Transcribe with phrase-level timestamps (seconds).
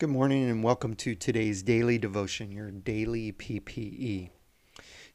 [0.00, 4.30] Good morning and welcome to today's daily devotion, your daily PPE.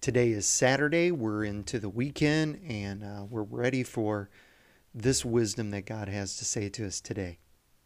[0.00, 1.10] Today is Saturday.
[1.12, 4.30] We're into the weekend and uh, we're ready for
[4.94, 7.40] this wisdom that God has to say to us today.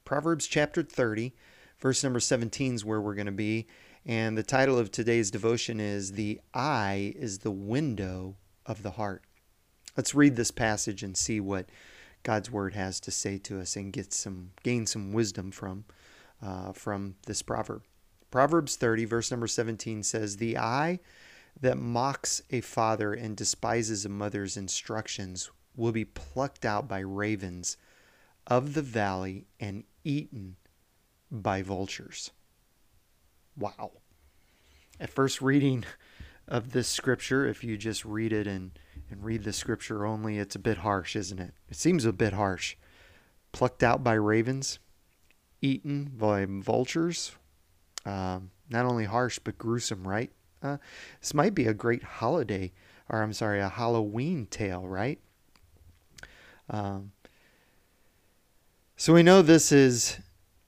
[0.04, 1.34] Proverbs chapter 30,
[1.80, 3.66] verse number 17 is where we're going to be.
[4.06, 9.24] And the title of today's devotion is The Eye is the Window of the Heart.
[9.96, 11.70] Let's read this passage and see what
[12.22, 15.86] God's Word has to say to us and get some gain some wisdom from
[16.44, 17.82] uh, from this proverb.
[18.30, 21.00] Proverbs 30, verse number 17 says, The eye
[21.60, 27.76] that mocks a father and despises a mother's instructions will be plucked out by ravens
[28.46, 30.56] of the valley and eaten
[31.30, 32.30] by vultures.
[33.56, 33.92] Wow.
[35.00, 35.84] At first reading
[36.46, 38.72] of this scripture, if you just read it and,
[39.10, 41.54] and read the scripture only, it's a bit harsh, isn't it?
[41.68, 42.76] It seems a bit harsh.
[43.52, 44.78] Plucked out by ravens
[45.60, 47.32] eaten by vultures.
[48.04, 50.30] Um, not only harsh, but gruesome, right?
[50.62, 50.78] Uh,
[51.20, 52.72] this might be a great holiday,
[53.08, 55.18] or I'm sorry, a Halloween tale, right?
[56.70, 57.12] Um,
[58.96, 60.18] so we know this is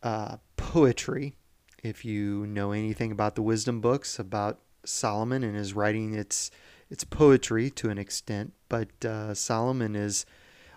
[0.03, 1.37] uh, poetry.
[1.83, 6.51] If you know anything about the wisdom books about Solomon and his writing, it's
[6.91, 10.25] it's poetry to an extent, but uh, Solomon is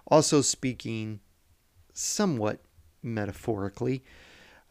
[0.08, 1.20] also speaking
[1.94, 2.62] somewhat
[3.04, 4.04] metaphorically.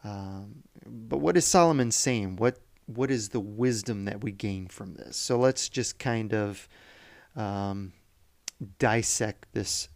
[0.03, 2.37] Um, but what is Solomon saying?
[2.37, 5.15] What what is the wisdom that we gain from this?
[5.15, 6.67] So let's just kind of
[7.35, 7.93] um,
[8.79, 9.89] dissect this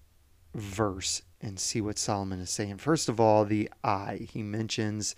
[0.54, 2.78] verse and see what Solomon is saying.
[2.78, 4.28] First of all, the eye.
[4.32, 5.16] He mentions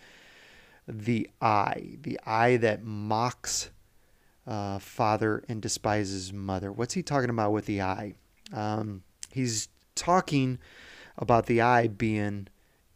[0.88, 3.70] the eye, the eye that mocks
[4.48, 6.72] uh, father and despises mother.
[6.72, 8.16] What's he talking about with the eye?
[8.54, 10.60] Um, he's talking
[11.18, 12.48] about the eye being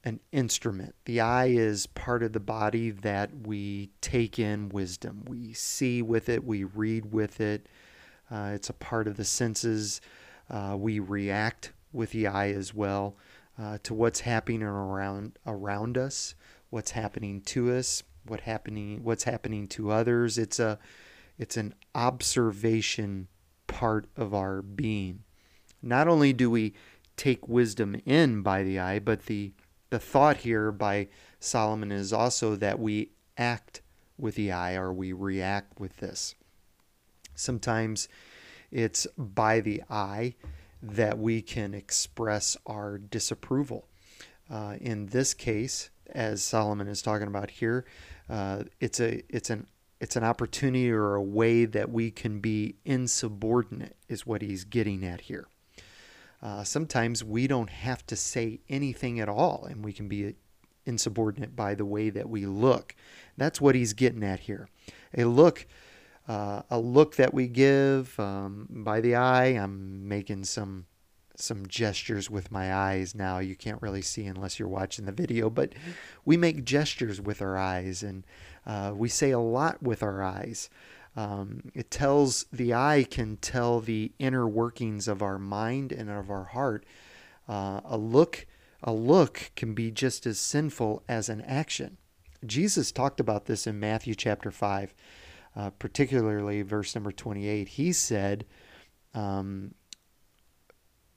[0.04, 0.96] an instrument.
[1.06, 5.24] The eye is part of the body that we take in wisdom.
[5.28, 7.68] We see with it, we read with it.
[8.32, 10.02] Uh, it's a part of the senses.
[10.50, 13.16] Uh, we react with the eye as well
[13.60, 16.36] uh, to what's happening around around us,
[16.70, 20.38] what's happening to us, what happening what's happening to others.
[20.38, 20.80] It's a
[21.38, 23.28] it's an observation
[23.68, 25.24] part of our being.
[25.82, 26.74] Not only do we
[27.16, 29.54] take wisdom in by the eye, but the
[29.90, 31.08] the thought here by
[31.40, 33.82] Solomon is also that we act
[34.18, 36.36] with the eye or we react with this.
[37.36, 38.08] Sometimes
[38.72, 40.36] it's by the eye
[40.82, 43.88] that we can express our disapproval.
[44.50, 47.86] Uh, in this case, as Solomon is talking about here,
[48.30, 49.68] uh, it's a it's an
[50.00, 55.06] it's an opportunity or a way that we can be insubordinate is what he's getting
[55.06, 55.48] at here.
[56.42, 60.36] Uh, sometimes we don't have to say anything at all, and we can be
[60.86, 62.96] insubordinate by the way that we look.
[63.38, 64.70] That's what he's getting at here.
[65.18, 65.68] A look,
[66.28, 69.48] uh, a look that we give um, by the eye.
[69.48, 70.86] I'm making some
[71.36, 73.40] some gestures with my eyes now.
[73.40, 75.72] You can't really see unless you're watching the video, but
[76.26, 78.26] we make gestures with our eyes, and
[78.66, 80.70] uh, we say a lot with our eyes.
[81.20, 86.32] Um, it tells the eye can tell the inner workings of our mind and of
[86.32, 86.86] our heart.
[87.46, 88.48] Uh, a look,
[88.82, 91.98] a look can be just as sinful as an action.
[92.46, 94.94] Jesus talked about this in Matthew chapter five,
[95.58, 97.68] uh, particularly verse number twenty-eight.
[97.68, 98.46] He said,
[99.14, 99.74] um,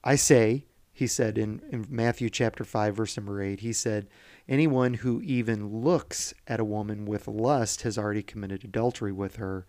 [0.03, 4.09] "I say." He said in, in Matthew chapter 5, verse number 8, he said,
[4.47, 9.67] Anyone who even looks at a woman with lust has already committed adultery with her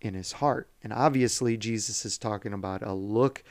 [0.00, 0.70] in his heart.
[0.82, 3.42] And obviously, Jesus is talking about a look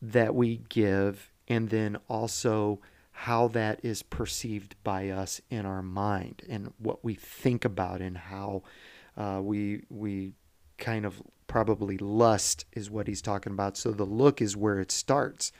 [0.00, 6.42] that we give and then also how that is perceived by us in our mind
[6.48, 8.62] and what we think about and how
[9.16, 10.32] uh, we we
[10.76, 13.76] kind of probably lust is what he's talking about.
[13.76, 15.50] So the look is where it starts.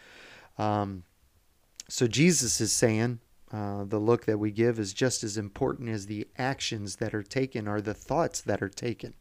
[0.57, 1.03] Um,
[1.89, 3.19] so Jesus is saying
[3.51, 7.23] uh, the look that we give is just as important as the actions that are
[7.23, 9.15] taken or the thoughts that are taken.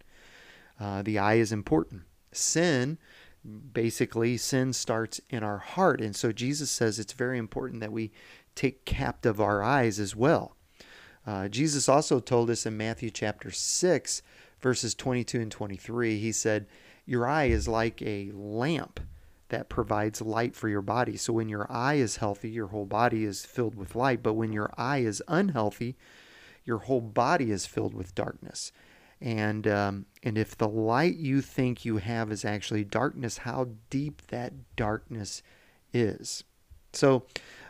[0.79, 2.03] Uh, the eye is important.
[2.31, 2.97] Sin,
[3.73, 6.01] basically, sin starts in our heart.
[6.01, 8.11] And so Jesus says it's very important that we
[8.55, 10.55] take captive our eyes as well.
[11.25, 14.21] Uh, Jesus also told us in Matthew chapter 6,
[14.59, 16.67] verses 22 and 23, he said,
[17.05, 18.99] Your eye is like a lamp
[19.49, 21.17] that provides light for your body.
[21.17, 24.21] So when your eye is healthy, your whole body is filled with light.
[24.23, 25.95] But when your eye is unhealthy,
[26.65, 28.71] your whole body is filled with darkness.
[29.19, 34.21] And um, and if the light you think you have is actually darkness, how deep
[34.27, 35.41] that darkness
[35.91, 36.43] is.
[36.93, 37.25] So,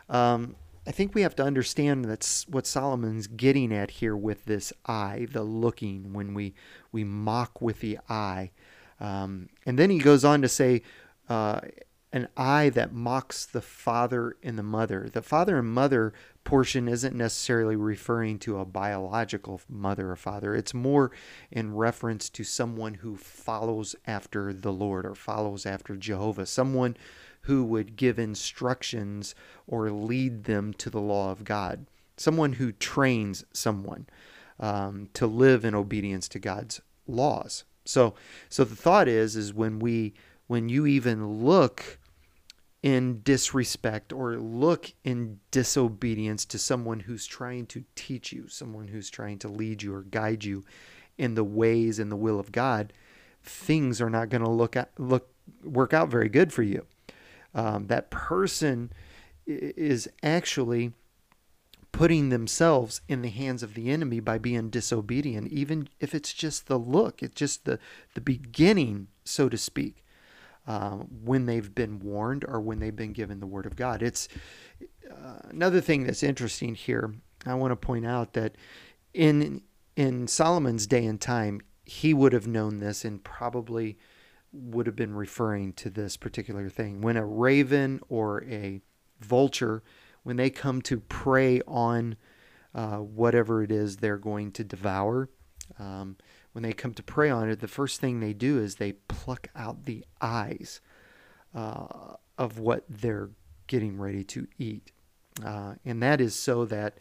[0.08, 0.56] um,
[0.86, 5.26] I think we have to understand that's what Solomon's getting at here with this eye,
[5.30, 6.54] the looking, when we,
[6.92, 8.52] we mock with the eye.
[8.98, 10.82] Um, and then he goes on to say,
[11.28, 11.60] uh,
[12.10, 15.10] an eye that mocks the father and the mother.
[15.12, 16.14] The father and mother
[16.48, 21.10] portion isn't necessarily referring to a biological mother or father, it's more
[21.50, 26.96] in reference to someone who follows after the Lord or follows after Jehovah, someone
[27.42, 29.34] who would give instructions
[29.66, 31.84] or lead them to the law of God,
[32.16, 34.06] someone who trains someone
[34.58, 37.64] um, to live in obedience to God's laws.
[37.84, 38.14] So,
[38.48, 40.14] so the thought is, is when we,
[40.46, 41.98] when you even look
[42.82, 49.10] in disrespect or look in disobedience to someone who's trying to teach you, someone who's
[49.10, 50.64] trying to lead you or guide you
[51.16, 52.92] in the ways and the will of God,
[53.42, 55.30] things are not going to look at, look
[55.64, 56.86] work out very good for you.
[57.54, 58.92] Um, that person
[59.46, 60.92] is actually
[61.90, 66.66] putting themselves in the hands of the enemy by being disobedient, even if it's just
[66.66, 67.78] the look, it's just the,
[68.14, 70.04] the beginning, so to speak,
[70.68, 74.02] uh, when they've been warned or when they've been given the word of God.
[74.02, 74.28] It's
[75.10, 77.14] uh, another thing that's interesting here.
[77.46, 78.54] I want to point out that
[79.14, 79.62] in
[79.96, 83.98] in Solomon's day and time, he would have known this and probably
[84.52, 87.00] would have been referring to this particular thing.
[87.00, 88.82] When a raven or a
[89.20, 89.82] vulture
[90.22, 92.16] when they come to prey on
[92.74, 95.30] uh, whatever it is they're going to devour,
[95.78, 96.16] um,
[96.58, 99.46] when they come to prey on it, the first thing they do is they pluck
[99.54, 100.80] out the eyes
[101.54, 103.30] uh, of what they're
[103.68, 104.90] getting ready to eat.
[105.46, 106.98] Uh, and that is so that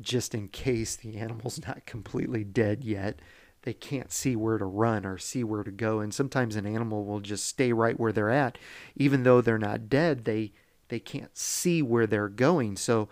[0.00, 3.18] just in case the animal's not completely dead yet,
[3.62, 5.98] they can't see where to run or see where to go.
[5.98, 8.56] And sometimes an animal will just stay right where they're at,
[8.94, 10.26] even though they're not dead.
[10.26, 10.52] They
[10.90, 12.76] they can't see where they're going.
[12.76, 13.08] So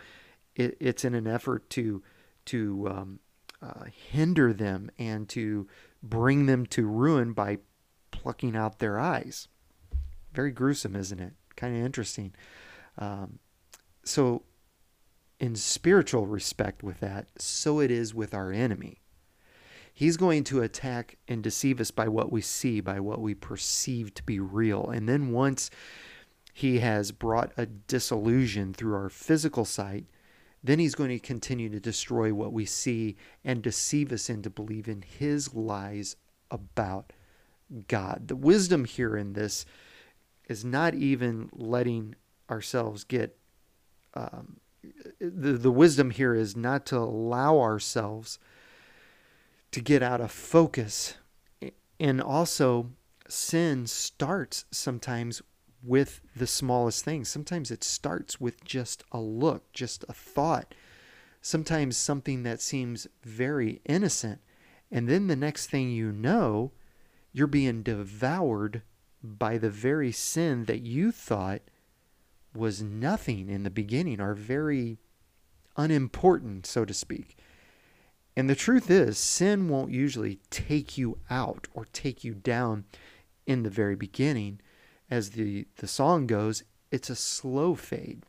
[0.55, 2.01] it, it's in an effort to
[2.45, 3.19] to um,
[3.61, 5.67] uh, hinder them and to
[6.03, 7.59] bring them to ruin by
[8.11, 9.49] plucking out their eyes.
[10.33, 11.35] Very gruesome, isn't it?
[11.57, 12.35] Kind of interesting.
[12.99, 13.39] Um,
[14.05, 14.43] so,
[15.41, 19.01] in spiritual respect, with that, so it is with our enemy.
[19.93, 24.15] He's going to attack and deceive us by what we see, by what we perceive
[24.15, 24.89] to be real.
[24.89, 25.71] And then once
[26.55, 30.07] he has brought a disillusion through our physical sight,
[30.63, 35.03] then he's going to continue to destroy what we see and deceive us into believing
[35.03, 36.17] his lies
[36.51, 37.13] about
[37.87, 38.29] God.
[38.29, 39.67] The wisdom here in this
[40.49, 42.15] is not even letting
[42.51, 43.37] ourselves get.
[44.15, 44.57] Um,
[45.21, 48.39] the, the wisdom here is not to allow ourselves
[49.73, 51.15] to get out of focus.
[52.01, 52.91] And also,
[53.29, 55.43] sin starts sometimes
[55.83, 57.29] with the smallest things.
[57.29, 60.75] Sometimes it starts with just a look, just a thought,
[61.41, 64.41] sometimes something that seems very innocent.
[64.91, 66.73] And then the next thing you know,
[67.33, 68.83] you're being devoured
[69.23, 71.63] by the very sin that you thought
[72.55, 74.99] was nothing in the beginning or very
[75.77, 77.37] unimportant, so to speak.
[78.37, 82.85] And the truth is, sin won't usually take you out or take you down
[83.47, 84.61] in the very beginning
[85.11, 88.23] as the, the song goes, it's a slow fade.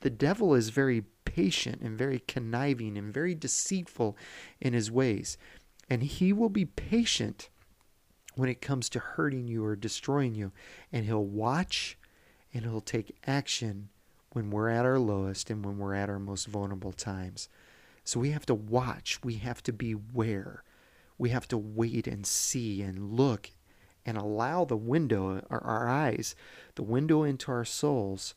[0.00, 4.16] The devil is very patient and very conniving and very deceitful
[4.60, 5.36] in his ways.
[5.88, 7.48] And he will be patient
[8.34, 10.52] when it comes to hurting you or destroying you.
[10.92, 11.98] And he'll watch
[12.52, 13.88] and he'll take action
[14.32, 17.48] when we're at our lowest and when we're at our most vulnerable times.
[18.04, 20.62] So we have to watch, we have to beware,
[21.18, 23.50] we have to wait and see and look
[24.06, 26.36] and allow the window, our, our eyes,
[26.76, 28.34] the window into our souls,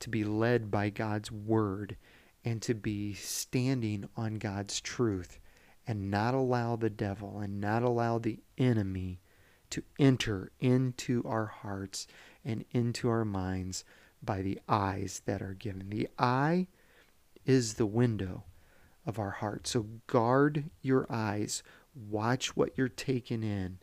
[0.00, 1.96] to be led by God's word
[2.42, 5.38] and to be standing on God's truth
[5.86, 9.20] and not allow the devil and not allow the enemy
[9.68, 12.06] to enter into our hearts
[12.44, 13.84] and into our minds
[14.22, 15.90] by the eyes that are given.
[15.90, 16.66] The eye
[17.44, 18.44] is the window
[19.04, 19.66] of our heart.
[19.66, 21.62] So guard your eyes,
[21.94, 23.78] watch what you're taking in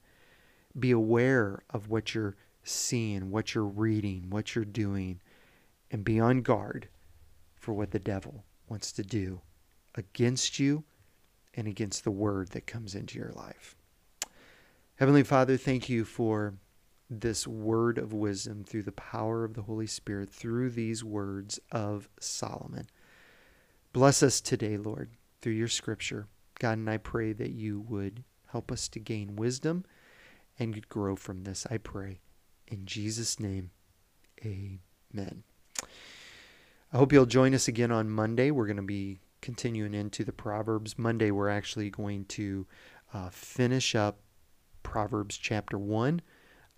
[0.79, 5.21] be aware of what you're seeing, what you're reading, what you're doing,
[5.91, 6.89] and be on guard
[7.55, 9.41] for what the devil wants to do
[9.95, 10.83] against you
[11.53, 13.75] and against the word that comes into your life.
[14.95, 16.55] Heavenly Father, thank you for
[17.09, 22.09] this word of wisdom through the power of the Holy Spirit, through these words of
[22.19, 22.87] Solomon.
[23.93, 26.27] Bless us today, Lord, through your scripture.
[26.59, 29.85] God, and I pray that you would help us to gain wisdom
[30.59, 32.21] and grow from this, I pray.
[32.67, 33.71] In Jesus' name,
[34.45, 35.43] amen.
[36.93, 38.51] I hope you'll join us again on Monday.
[38.51, 40.97] We're going to be continuing into the Proverbs.
[40.97, 42.65] Monday, we're actually going to
[43.13, 44.19] uh, finish up
[44.83, 46.21] Proverbs chapter 1.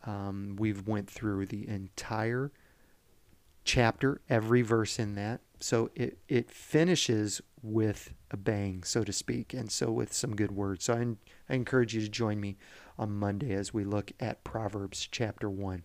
[0.06, 2.52] Um, we've went through the entire
[3.64, 5.42] chapter, every verse in that.
[5.60, 10.52] So it, it finishes with a bang, so to speak, and so with some good
[10.52, 10.86] words.
[10.86, 12.58] So I, I encourage you to join me
[12.98, 15.84] on Monday as we look at Proverbs chapter 1.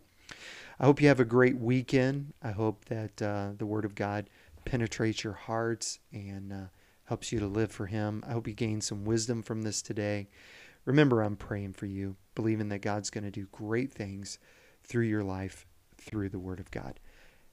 [0.79, 2.33] I hope you have a great weekend.
[2.43, 4.31] I hope that uh, the Word of God
[4.65, 6.67] penetrates your hearts and uh,
[7.05, 8.23] helps you to live for Him.
[8.27, 10.29] I hope you gain some wisdom from this today.
[10.85, 14.39] Remember, I'm praying for you, believing that God's going to do great things
[14.83, 15.67] through your life
[15.97, 17.01] through the Word of God.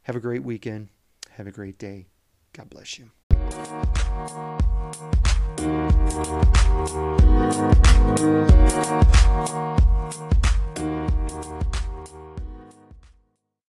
[0.03, 0.89] Have a great weekend.
[1.35, 2.07] Have a great day.
[2.53, 3.11] God bless you.